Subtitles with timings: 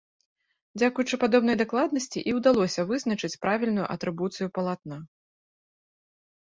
[0.79, 4.97] Дзякуючы падобнай дакладнасці і ўдалося вызначыць правільную атрыбуцыю палатна.